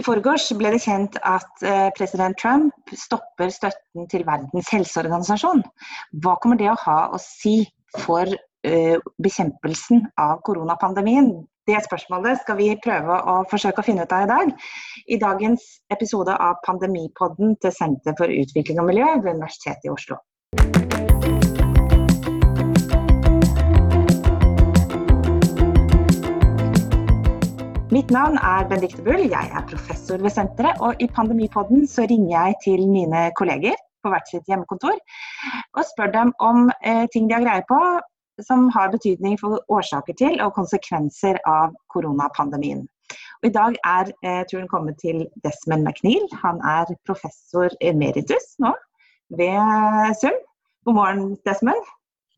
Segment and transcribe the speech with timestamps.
[0.00, 5.60] I forgårs ble det kjent at eh, president Trump stopper støtten til Verdens helseorganisasjon.
[6.24, 7.66] Hva kommer det å ha å si
[8.06, 8.24] for
[8.64, 11.34] eh, bekjempelsen av koronapandemien?
[11.68, 14.56] Det spørsmålet skal vi prøve å forsøke å finne ut av i dag.
[15.04, 20.22] I dagens episode av Pandemipodden til Senter for utvikling og miljø ved Universitetet i Oslo.
[27.90, 30.78] Mitt navn er Benedicte Bull, jeg er professor ved senteret.
[30.78, 34.94] Og i Pandemipodden så ringer jeg til mine kolleger på hvert sitt hjemmekontor
[35.74, 37.80] og spør dem om eh, ting de har greie på
[38.46, 42.86] som har betydning for årsaker til og konsekvenser av koronapandemien.
[43.42, 46.30] Og I dag er eh, turen kommet til Desmond McNeil.
[46.46, 48.70] Han er professor emeritus nå
[49.34, 50.38] ved SUM.
[50.86, 51.90] God morgen, Desmond.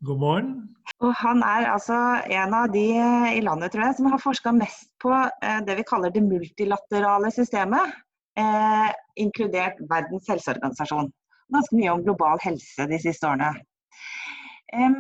[0.02, 0.54] God morgen.
[0.98, 2.86] Og han er altså en av de
[3.36, 7.30] i landet tror jeg, som har forska mest på eh, det vi kaller det multilaterale
[7.34, 7.94] systemet,
[8.38, 8.88] eh,
[9.22, 11.10] inkludert Verdens helseorganisasjon.
[11.54, 13.52] Ganske mye om global helse de siste årene.
[14.74, 14.98] Eh,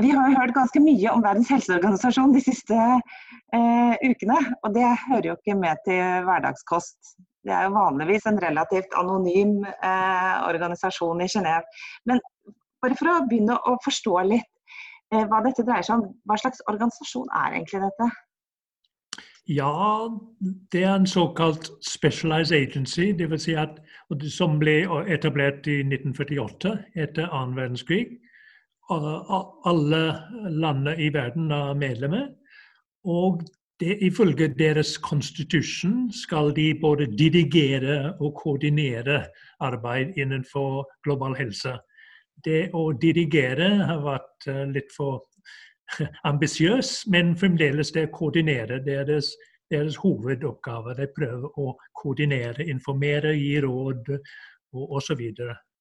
[0.00, 2.78] vi har hørt ganske mye om Verdens helseorganisasjon de siste
[3.54, 7.14] eh, ukene, og det hører jo ikke med til hverdagskost.
[7.46, 11.86] Det er jo vanligvis en relativt anonym eh, organisasjon i Genéve.
[12.10, 12.18] Men
[12.82, 14.50] bare for å begynne å forstå litt
[15.12, 16.10] eh, hva dette dreier seg om.
[16.28, 18.10] Hva slags organisasjon er egentlig dette?
[19.50, 20.08] Ja,
[20.72, 23.48] det er en såkalt specialized agency, dvs.
[23.48, 23.80] Si at,
[24.30, 28.04] som ble etablert i 1948 etter annen verdenskrig.
[28.90, 30.02] Alle
[30.50, 32.28] landene i verden er medlemmer.
[33.06, 33.42] Og
[33.80, 39.24] det, ifølge deres constitution skal de både dirigere og koordinere
[39.60, 41.78] arbeid innenfor global helse
[42.44, 45.26] det å dirigere har vært eh, litt for
[46.30, 48.80] ambisiøs, men fremdeles det å koordinere.
[48.80, 49.34] Er deres,
[49.70, 50.96] deres hovedoppgave.
[50.98, 55.22] De prøver å koordinere, informere, gi råd og osv.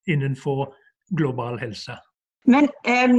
[0.10, 0.70] innenfor
[1.18, 1.98] global helse.
[2.50, 3.12] Men eh,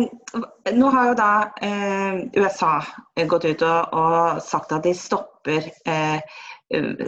[0.75, 2.81] nå har jo da eh, USA
[3.29, 5.29] gått ut og, og, sagt at de stopper
[5.87, 6.21] Eh,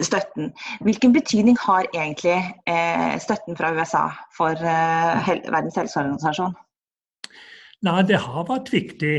[0.02, 0.52] støtten.
[0.80, 6.54] Hvilken betydning har egentlig eh, støtten fra USA for eh, Verdens helseorganisasjon?
[7.82, 9.16] Nei, Det har vært viktig.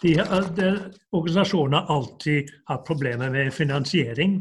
[0.00, 0.14] De,
[0.56, 0.68] de,
[1.12, 4.38] organisasjoner har alltid hatt problemer med finansiering.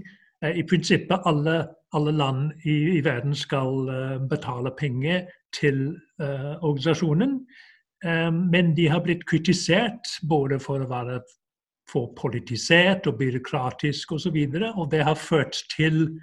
[0.56, 3.92] I prinsippet alle, alle land i, i, verden skal
[4.32, 7.42] betale penger til organisasjonen.
[8.32, 11.20] Men de har blitt kritisert både for å være
[11.92, 14.38] for politisert og byråkratisk osv.
[14.38, 16.20] Og, så og det har ført til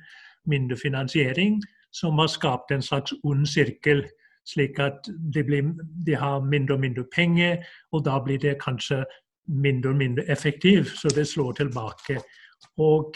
[0.46, 1.62] mindre finansiering,
[1.92, 4.06] som har skapt en slags ond sirkel.
[4.46, 5.72] Slik at de, blir,
[6.06, 9.04] de har mindre og mindre penger, og da blir det kanskje
[9.46, 12.20] mindre og mindre effektivt, så det slår tilbake.
[12.78, 13.14] Og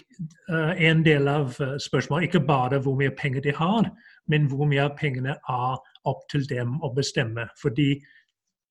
[0.52, 3.90] uh, en del av uh, spørsmålet ikke bare hvor mye penger de har,
[4.28, 5.78] men hvor mye av pengene er
[6.08, 7.46] opp til dem å bestemme.
[7.62, 7.92] Fordi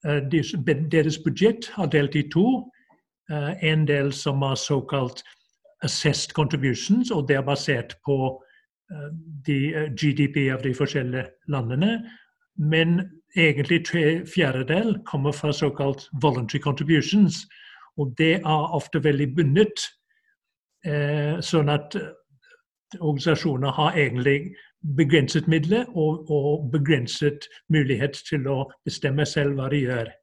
[0.07, 2.47] uh, deres budsjett er delt i to.
[3.29, 5.23] Eh, en del som har såkalt
[5.83, 8.43] assessed contributions, og det er basert på
[8.91, 12.09] eh, eh, GDP av de forskjellige landene.
[12.57, 13.01] Men
[13.37, 17.45] egentlig tre fjerdedel kommer fra såkalt voluntary contributions.
[17.97, 19.87] Og det er ofte veldig bundet,
[21.43, 21.97] sånn at
[22.99, 24.53] organisasjoner har egentlig
[24.95, 30.13] begrenset midler og, og begrenset mulighet til å bestemme selv hva de gjør.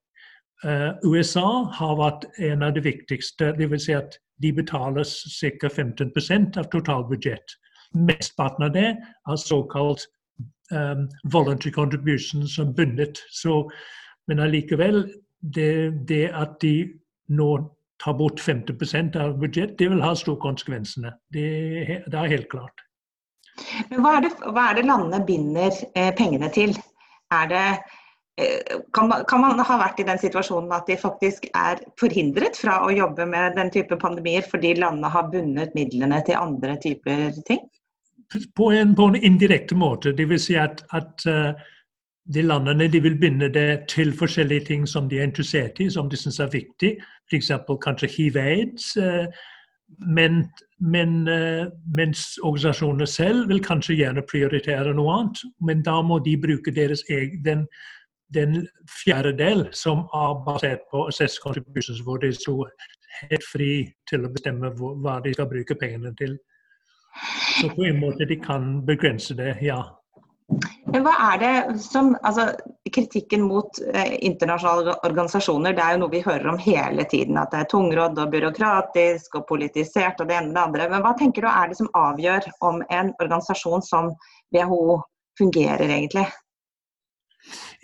[0.65, 3.53] Uh, USA har vært en av de viktigste.
[3.59, 3.89] Dvs.
[3.89, 5.69] Si at de betaler ca.
[5.69, 7.57] 15% av totalbudsjett.
[7.97, 10.07] Mesteparten av det er såkalt
[10.73, 13.21] um, voluntary contributions som bundet.
[13.31, 13.71] Så,
[14.29, 15.07] men allikevel,
[15.41, 16.89] det, det, at de
[17.29, 17.51] nå
[18.05, 21.15] tar bort 50% av budsjett, det vil ha store konsekvensene.
[21.33, 21.47] Det,
[22.07, 22.85] det, er helt klart.
[23.91, 26.77] Men hva er det, hva er det landene binder eh, pengene til?
[27.33, 27.96] Er det Eh,
[28.93, 32.83] kan man, kan man, ha vært i den situasjonen at de faktisk er forhindret fra
[32.85, 37.65] å jobbe med den type pandemier fordi landene har bundet midlene til andre typer ting?
[38.59, 40.13] På en, på en indirekte måte.
[40.19, 41.57] Vil si at, at uh,
[42.35, 46.11] de landene de vil binde det til forskjellige ting som de er interessert i, som
[46.11, 46.97] de syns er viktig.
[47.31, 47.53] F.eks.
[47.87, 48.93] kanskje hiv-aids.
[49.01, 49.31] Uh,
[50.03, 50.43] men,
[50.83, 51.23] men
[51.97, 55.45] mens organisasjonene selv vil kanskje gjerne prioritere noe annet.
[55.63, 57.71] Men da må de bruke deres egen
[58.35, 62.63] den fjerdedel som er basert på assess contributions, hvor de sto
[63.21, 63.71] helt fri
[64.11, 66.37] til å bestemme hva de skal bruke pengene til.
[67.61, 69.81] Så på en måte de kan begrense det, ja.
[70.93, 72.53] Men hva er det som altså,
[72.95, 77.35] Kritikken mot eh, internasjonale organisasjoner det er jo noe vi hører om hele tiden.
[77.41, 80.87] At det er tungrodd og byråkratisk og politisert og det ene og det andre.
[80.93, 84.13] Men hva tenker du er det som avgjør om en organisasjon som
[84.55, 85.01] WHO
[85.41, 86.29] fungerer egentlig?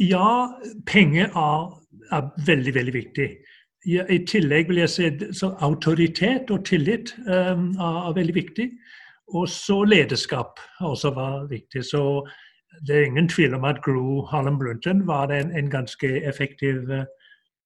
[0.00, 0.48] Ja,
[0.86, 1.66] penger er,
[2.12, 3.28] er veldig, veldig viktig.
[3.82, 8.68] I tillegg vil jeg si så autoritet og tillit um, er, er, veldig viktig.
[9.34, 11.82] Og så lederskap også var viktig.
[11.84, 12.22] Så
[12.86, 17.04] det er ingen tvil om at Gro Harlem Brundtland var en, en, ganske effektiv eh,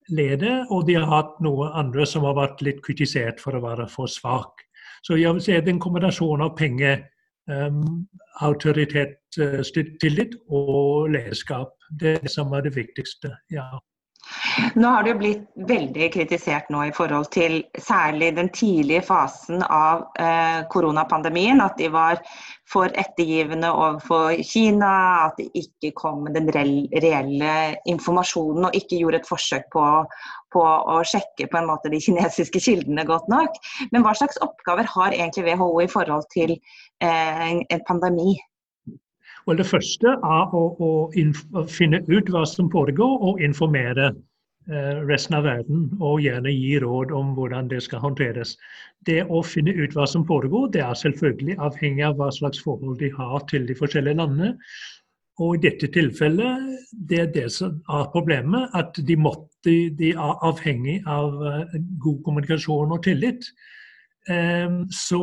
[0.09, 3.89] leder, og de har hatt noen andre som har vært litt kritisert for å være
[3.91, 4.65] for svak.
[5.03, 7.05] Så jeg vil si at en kombinasjon av penger,
[7.47, 8.07] um,
[8.41, 9.19] autoritet,
[10.01, 13.35] tillit og lederskap, det er det som er det viktigste.
[13.51, 13.69] ja.
[14.75, 20.07] Nå har jo blitt veldig kritisert nå i forhold til særlig den tidlige fasen av
[20.19, 21.61] eh, koronapandemien.
[21.63, 22.19] At de var
[22.71, 24.93] for ettergivende overfor Kina,
[25.29, 29.87] at de ikke kom med den reelle informasjonen og ikke gjorde et forsøk på,
[30.57, 33.61] på, å sjekke på en måte de kinesiske kildene godt nok.
[33.93, 38.37] Men hva slags oppgaver har egentlig WHO i forhold til eh, en pandemi?
[39.47, 45.37] Well, det første er å, å finne ut hva som foregår, og informere eh, resten
[45.39, 45.85] av verden.
[46.01, 48.57] Og gjerne gi råd om hvordan det skal håndteres.
[49.07, 52.99] Det å finne ut hva som foregår, det er selvfølgelig avhengig av hva slags forhold
[53.05, 54.57] de har til de forskjellige landene.
[55.37, 56.79] Og i dette tilfellet,
[57.09, 62.23] det er det som er problemet, at de, måtte, de er avhengig av eh, god
[62.25, 63.45] kommunikasjon og tillit.
[64.31, 65.21] Um, så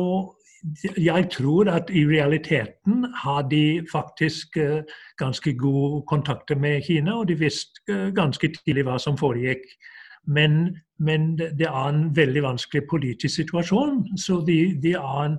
[0.96, 4.80] jeg tror at i realiteten har de faktisk uh,
[5.18, 9.66] ganske gode kontakter med Kina, og de visste uh, ganske tidlig hva som foregikk.
[10.26, 15.36] Men, men, det er en veldig vanskelig politisk situasjon, så de, de en,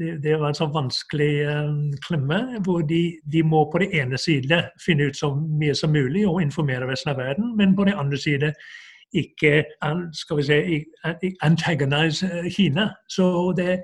[0.00, 1.72] det, det, var en sånn vanskelig eh,
[2.06, 6.24] klemme hvor de, de, må på det ene side finne ut så mye som mulig
[6.28, 8.54] og informere resten av verden, men på den andre side
[9.20, 9.64] ikke
[10.14, 10.78] skal vi si,
[11.42, 12.92] antagonize Kina.
[13.10, 13.26] Så
[13.58, 13.80] det,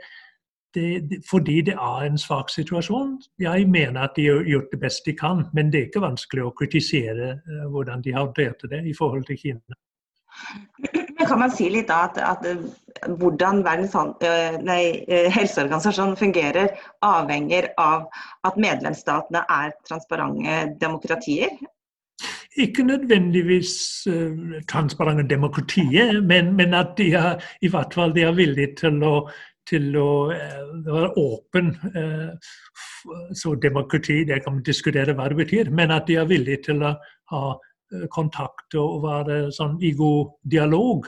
[0.75, 3.17] det, det, fordi det er en svak situasjon.
[3.43, 6.47] Jeg mener at de har gjort det best de kan, men det er ikke vanskelig
[6.47, 7.35] å kritisere
[7.75, 9.81] hvordan de har håndtert det i forhold til Kina.
[11.27, 12.61] Kan man si litt da at, at eh,
[13.19, 13.95] hvordan Verdens
[14.25, 14.83] eh, nei,
[15.35, 16.75] helseorganisasjon fungerer,
[17.05, 18.07] avhenger av
[18.47, 21.57] at medlemsstatene er transparente demokratier?
[22.57, 28.33] Ikke nødvendigvis uh, transparente demokratier, men, men, at de er, i hvert fall de er
[28.37, 29.19] villige til å
[29.67, 31.73] til å uh, være åpen.
[31.99, 32.53] Eh,
[33.35, 36.85] så demokrati, det kan man diskutere hva det betyr, men at de er villige til
[36.87, 36.93] å
[37.33, 37.43] ha
[37.93, 41.07] eh, kontakt og være sånn i god dialog.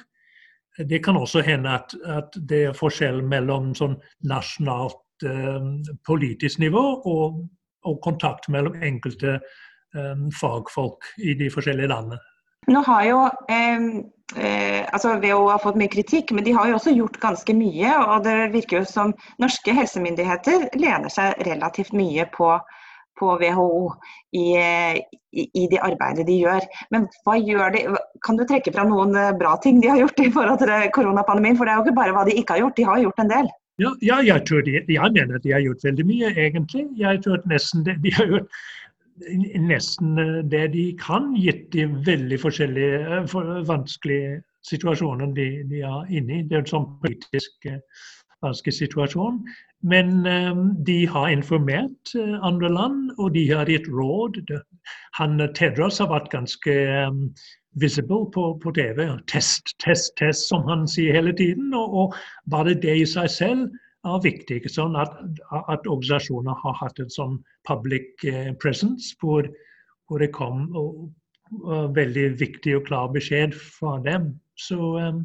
[0.79, 3.97] Det kan også hende at, at det er forskjell mellom sånn
[4.31, 5.71] nasjonalt eh,
[6.07, 7.43] politisk nivå og,
[7.85, 12.23] og, kontakt mellom enkelte eh, fagfolk i de forskjellige landene.
[12.69, 13.85] Nå har jo eh,
[14.37, 17.95] eh, altså WHO har fått mye kritikk, men de har jo også gjort ganske mye.
[18.13, 22.53] Og det virker jo som norske helsemyndigheter lener seg relativt mye på,
[23.19, 23.93] på WHO
[24.33, 26.67] i, i, i, det arbeidet de gjør.
[26.95, 27.85] Men hva gjør de?
[28.25, 31.59] Kan du trekke fra noen eh, bra ting de har gjort i forhold til koronapandemien?
[31.59, 33.33] For det er jo ikke bare hva de ikke har gjort, de har gjort en
[33.35, 33.55] del.
[33.79, 36.89] Ja, ja jeg, de, jeg, mener de har gjort veldig mye, egentlig.
[36.99, 38.61] Jeg tror nesten de, de har gjort
[39.69, 45.83] nesten eh, det de kan, gitt de veldig forskjellige eh, for, vanskelige situasjonene de, de,
[45.87, 46.47] er inne i.
[46.47, 47.71] Det er sånn politisk
[48.39, 49.41] eh, vanskelig situasjon.
[49.83, 54.41] Men um, de har informert uh, andre land, og de har gitt råd.
[55.19, 56.75] Han, Tedros har vært ganske
[57.07, 57.29] um,
[57.81, 59.07] visible på, på, TV.
[59.31, 61.75] Test, test, test, som han sier hele tiden.
[61.75, 62.17] Og, og
[62.51, 63.69] bare det i seg selv
[64.07, 64.63] er viktig.
[64.71, 65.15] Sånn at,
[65.53, 69.49] at, organisasjoner har hatt en sånn public eh, presence hvor,
[70.09, 71.09] hvor det kom og,
[71.63, 74.33] og veldig viktig og klar beskjed fra dem.
[74.59, 75.25] Så um,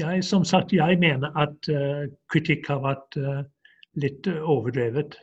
[0.00, 3.42] jeg, som sagt, jeg mener at uh, kritikk har vært uh,
[4.00, 5.18] litt overdrevet.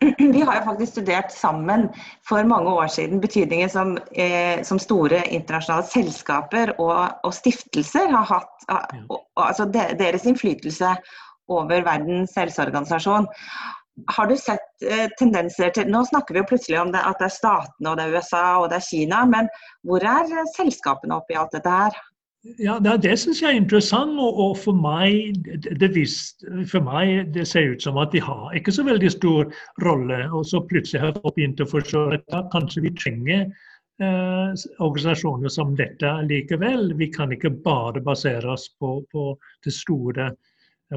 [0.18, 1.88] Vi har jo faktisk studert sammen
[2.28, 8.28] for mange år siden betydningen som, eh, som store internasjonale selskaper og, og stiftelser har
[8.28, 8.54] hatt.
[8.68, 10.92] Og, og, altså deres innflytelse
[11.48, 13.28] over Verdens helseorganisasjon.
[14.14, 17.30] Har du sett eh, tendenser til Nå snakker vi jo plutselig om det, at det
[17.30, 19.48] er statene, og det er USA og det er Kina, men
[19.86, 21.98] hvor er eh, selskapene oppi alt dette her?
[22.56, 24.18] Ja, Det, det syns jeg er interessant.
[24.18, 25.38] Og, og for, meg,
[25.80, 29.50] det, visst, for meg det ser ut som at de har ikke så veldig stor
[29.84, 30.20] rolle.
[30.32, 35.76] Og så plutselig har folk begynt å forstå at kanskje vi trenger eh, organisasjoner som
[35.78, 36.94] dette likevel.
[36.98, 39.32] Vi kan ikke bare basere oss på, på
[39.64, 40.32] det store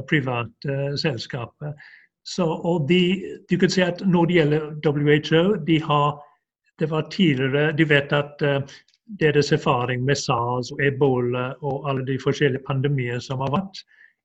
[0.07, 1.75] private selskapet.
[2.23, 3.01] Så, og de,
[3.49, 6.19] du kan si at Når det gjelder WHO, de har,
[6.79, 8.75] det var tidligere De vet at uh,
[9.19, 13.81] deres erfaring med SARS og ebola og alle de forskjellige pandemier som har vært,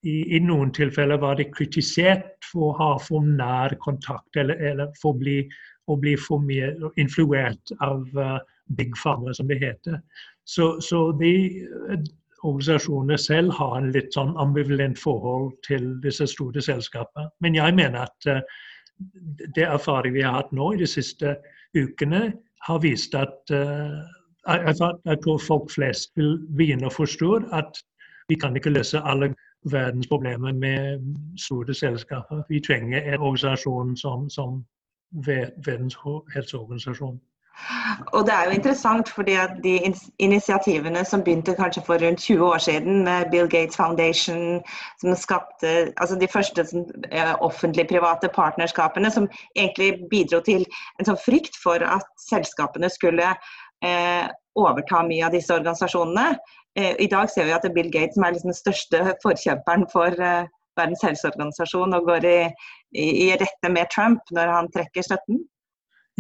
[0.07, 4.93] i, i noen tilfeller var de kritisert for å ha for nær kontakt eller, eller
[5.01, 5.41] for å bli,
[5.91, 8.39] å bli for mye influert av uh,
[8.79, 9.99] big pharma, som det heter.
[10.47, 11.33] Så, så de
[12.47, 17.31] organisasjonene selv har en litt sånn ambivalent forhold til disse store selskapene.
[17.43, 18.43] Men jeg mener at uh,
[19.57, 21.35] det erfaring vi har hatt nå i de siste
[21.77, 22.29] ukene,
[22.67, 24.05] har vist at uh,
[24.47, 24.75] jeg,
[25.05, 27.83] jeg, tror folk flest vil begynne å forstå at
[28.29, 29.35] vi kan ikke løse alle
[29.71, 31.03] verdens problemer med
[31.41, 32.43] store selskaper.
[32.49, 34.65] Vi trenger en organisasjon som, som
[35.27, 35.97] Verdens
[36.35, 37.21] helseorganisasjon.
[38.13, 42.45] Og det er jo interessant, fordi at de initiativene som begynte kanskje for rundt 20
[42.45, 44.61] år siden med Bill Gates Foundation,
[45.01, 46.67] som skapte altså de første
[47.13, 50.67] eh, offentlig-private partnerskapene, som egentlig bidro til
[50.99, 53.33] en sånn frykt for at selskapene skulle
[54.57, 56.37] overta mye av disse organisasjonene.
[56.79, 59.03] Eh, I dag ser vi at det er Bill Gates som er liksom den største
[59.25, 62.41] forkjemperen for eh, Verdens helseorganisasjon og går i,
[62.93, 65.41] i, i rette med Trump når han trekker støtten.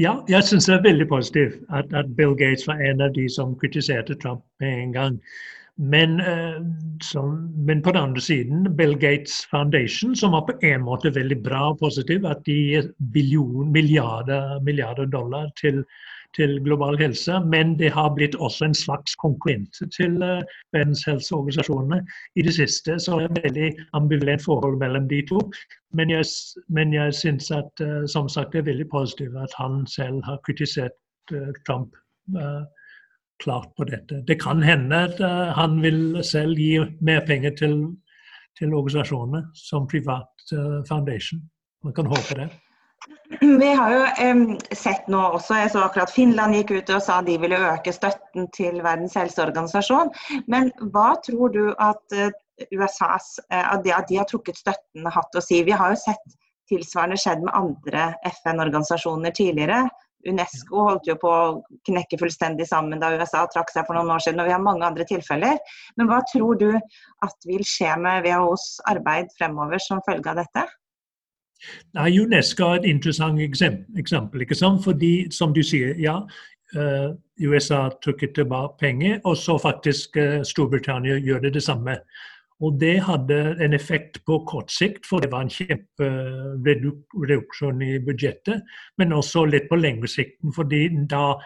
[0.00, 3.28] Ja, jeg syns det er veldig positivt at, at, Bill Gates var en av de
[3.32, 5.20] som kritiserte Trump med en gang.
[5.76, 6.64] Men, uh,
[7.04, 7.36] som,
[7.68, 11.62] men, på den andre siden, Bill Gates Foundation, som var på en måte veldig bra
[11.74, 12.88] og positiv, at de gir
[13.76, 15.84] milliarder, milliarder dollar til
[16.34, 20.18] til global helse, men det har blitt også en slags konkurrent til
[20.72, 22.00] verdenshelseorganisasjonene
[22.36, 22.98] i det siste.
[23.00, 25.40] Så det er et veldig ambivalent forhold mellom de to.
[25.94, 26.24] Men jeg,
[26.68, 30.40] men jeg syns at uh, som sagt, det er veldig positivt at han selv har
[30.46, 30.96] kritisert
[31.32, 31.94] uh, Trump
[33.38, 34.24] klart på dette.
[34.26, 35.20] Det kan hende at
[35.54, 37.76] han vil selv gi mer penger til,
[38.58, 40.50] til organisasjonene som privat
[40.88, 41.44] foundation.
[41.84, 42.48] Man kan håpe det.
[43.40, 47.20] Vi har jo um, sett nå også, jeg så akkurat Finland gikk ut og sa
[47.26, 50.10] de ville øke støtten til Verdens helseorganisasjon.
[50.50, 52.30] Men hva tror du at uh,
[52.72, 55.62] USAs uh, at, de, at de har trukket støtten hatt å si?
[55.66, 56.36] Vi har jo sett
[56.70, 59.84] tilsvarende skjedd med andre FN-organisasjoner tidligere.
[60.26, 64.24] Unesco holdt jo på å knekke fullstendig sammen da USA trakk seg for noen år
[64.24, 65.60] siden, og vi har mange andre tilfeller.
[65.98, 70.66] Men hva tror du at vil skje med WHOs arbeid fremover som følge av dette?
[71.96, 74.40] Nei, UNESCO er et interessant eksempel.
[74.40, 74.84] ikke sant?
[74.84, 76.20] Fordi, som du sier, ja,
[76.76, 77.10] uh,
[77.40, 81.98] USA trykket tilbake penger, og så faktisk uh, Storbritannia gjør det det samme.
[82.64, 88.62] Og det hadde en effekt på kort sikt, for det var en kjempereduksjon i budsjettet.
[88.96, 91.36] Men også litt på lengre sikten, fordi da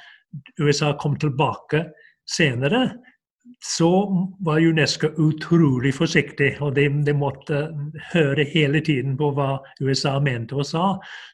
[0.61, 1.85] USA kom tilbake
[2.31, 2.95] senere,
[3.65, 3.91] så
[4.41, 7.61] var Unesco utrolig forsiktig, og de, de, måtte
[8.13, 10.85] høre hele tiden på hva USA mente og sa.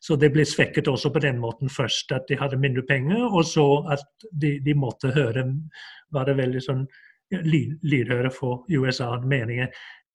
[0.02, 3.44] Så det ble svekket også på den måten først, at de hadde mindre penger, og
[3.46, 5.46] så at de, de måtte høre
[6.14, 6.84] Var veldig sånn
[7.30, 9.66] lydhøre for USA-meninger.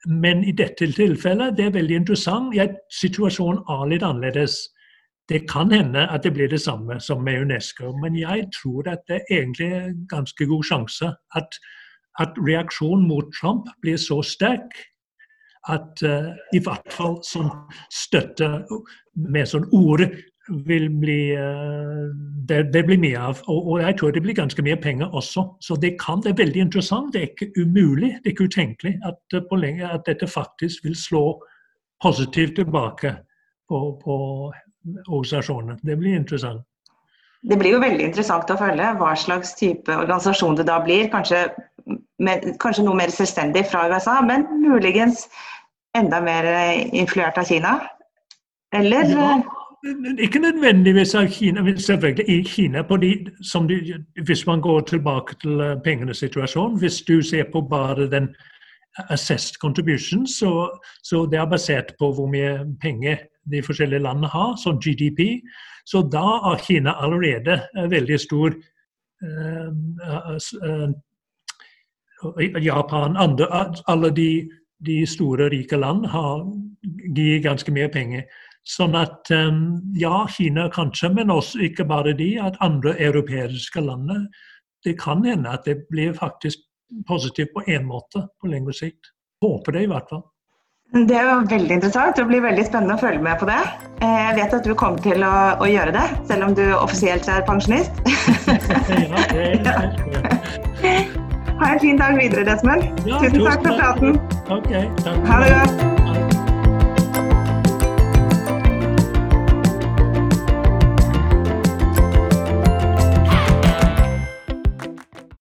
[0.07, 2.55] Men i dette tilfellet, det er veldig interessant.
[2.55, 4.55] Ja, situasjonen er litt annerledes.
[5.29, 9.03] Det kan hende at det blir det samme som med Unesco, men jeg tror at
[9.07, 11.59] det er egentlig en ganske god sjanse at
[12.21, 14.77] at reaksjonen mot Trump blir så sterk
[15.69, 17.51] at uh, i hvert fall sånn
[17.93, 18.49] støtte
[19.13, 20.07] med sånn ord
[20.65, 22.09] vil bli uh,
[22.49, 23.43] det, det, blir mye av.
[23.45, 25.45] Og, og, jeg tror det blir ganske mye penger også.
[25.61, 27.13] Så det kan det er veldig interessant.
[27.13, 30.97] Det er ikke umulig, det er ikke utenkelig at, uh, lenge, at dette faktisk vil
[30.97, 31.25] slå
[32.01, 33.13] positivt tilbake
[33.69, 34.17] på, på
[35.07, 35.77] organisasjonene.
[35.85, 36.65] Det blir interessant.
[37.41, 41.07] Det blir jo veldig interessant å følge hva slags type organisasjon det da blir.
[41.09, 41.47] Kanskje
[42.21, 45.25] med, kanskje noe mer selvstendig fra USA, men muligens
[45.97, 47.79] enda mer eh, influert av Kina?
[48.75, 49.09] Eller?
[49.11, 49.41] Ja,
[50.21, 52.81] ikke nødvendigvis av Kina, men selvfølgelig i Kina.
[52.81, 53.11] De,
[53.69, 58.29] de, hvis man går tilbake til eh, pengenes situasjon, hvis du ser på bare den
[59.09, 60.69] assessed contribution, så,
[61.03, 63.17] så det er basert på hvor mye penger
[63.51, 65.41] de forskjellige landene har, som GDP.
[65.85, 68.53] Så da er Kina allerede veldig stor
[72.61, 73.47] Japan, andre,
[73.87, 74.49] alle de,
[74.85, 76.45] de, store, rike land har,
[77.15, 78.25] gir ganske mye penger.
[78.67, 84.11] Sånn at um, ja, Kina kanskje, men også ikke bare de, at andre europeiske land
[84.85, 86.59] Det kan hende at det blir faktisk
[87.07, 89.13] positivt på én måte på lengre sikt.
[89.41, 90.23] Håper det i hvert fall.
[90.91, 92.17] Det er jo veldig interessant.
[92.17, 93.61] Det blir veldig spennende å følge med på det.
[94.03, 97.29] Eh, jeg vet at du kommer til å, å gjøre det, selv om du offisielt
[97.31, 98.03] er pensjonist.
[99.07, 101.07] ja, det er
[101.61, 102.83] Ha en fin dag videre, Desmond.
[103.05, 104.19] Ja, tusen takk for praten.
[104.49, 105.25] Okay, takk.
[105.29, 105.90] Ha det godt.